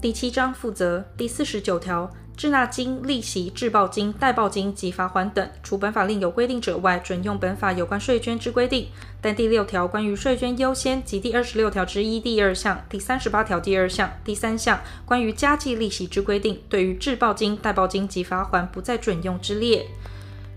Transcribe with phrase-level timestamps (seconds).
[0.00, 2.10] 第七章负责第四十九条。
[2.36, 8.88] 滞纳金、利息、滞报金、代报金及罚锾等，除本法另有规定者外，准用本法有关税捐之规定。
[9.20, 19.86] 但第六条关于税捐优先及第二十六条之一第二项、第三十八条第二项、第三项关于加计利息之规定，对于滞报金、代报金及罚锾不在准用之列。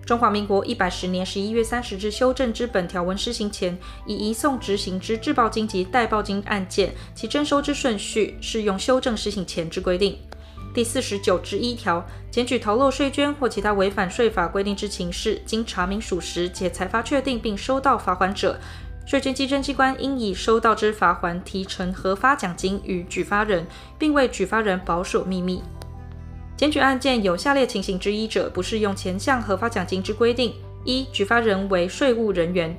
[0.08, 10.18] 中华民国一百十年十一月三十日修正之本条文施行前，已移送执行之滞报金及代报金案件，其征收之顺序适用修正施行前之规定。
[10.74, 18.58] 第四十九之一条，检举逃漏税捐或其他违反税法规定之情事，经查明属实且裁罚确定并收到罚锾者，
[19.06, 23.68] 税捐稽征机关应以收到之罚锾提成核发奖金与举发人，
[24.00, 25.62] 并为举发人保守秘密。
[26.58, 32.74] 检举案件有下列情形之一者，不适用前项合法奖金之规定：一、举发人为税务人员；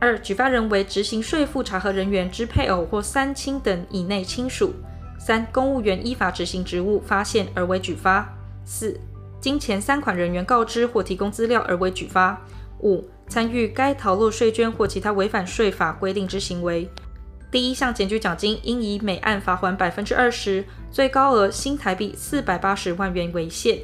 [0.00, 4.72] 二、举发人为执行税负查核人员之配偶或三亲等以内亲属。
[5.20, 8.24] 三、公务员依法执行职务发现而为举发；
[8.64, 8.98] 四、
[9.42, 12.34] 经前三款人员告知或提供资料而为举发；
[12.80, 16.88] 五、参与该逃漏税捐或其他违反税法规定之行为。
[17.50, 23.78] 第一项检举奖金应以每案罚锾百分之二十，最高额新台币四百八十万元为限。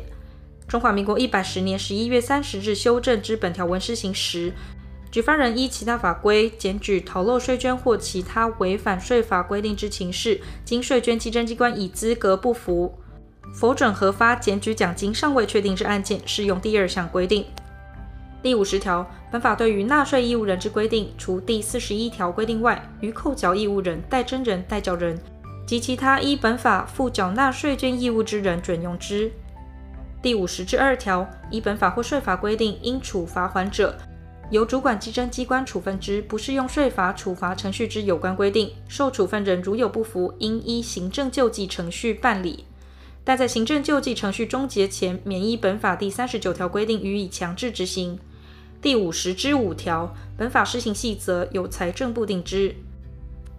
[0.68, 4.52] 中华民国一百十年十一月三十日修正之本条文施行时，
[5.10, 12.98] 举发人依其他法规检举逃漏税捐或其他违反税法规定之情事，经税捐稽征机关以资格不符，
[13.54, 17.46] 否准核发检举奖金尚未确定之案件，适用第二项规定。
[18.44, 25.18] 第五十条，本法对于纳税义务人之规定，除第四十一条规定外，于扣缴义务人、代征人、代缴人
[25.66, 29.32] 及其他依本法负缴纳税捐义务之人准用之。
[30.20, 33.96] 第五十之二条，依本法或税法规定应处罚锾者，
[34.50, 38.70] 由主管稽征机关处分之，不适用税法处罚程序之有关规定。
[38.86, 42.66] 受处分人如有不服，应依行政救济程序办理。
[43.26, 48.18] 但在行政救济程序终结前，免依本法第三十九条规定予以强制执行。
[48.84, 52.76] 第五十之五条，本法施行细则由财政部定之。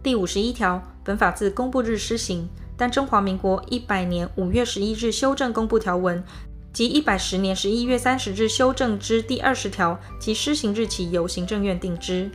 [0.03, 2.47] 第五十一条，本法自公布日施行，
[2.77, 6.23] 但中华民国一百年五月十一日修正公布条文。
[6.71, 12.29] 及一百十年十一月三十日修正之第二十条，其施行日期由行政院定之。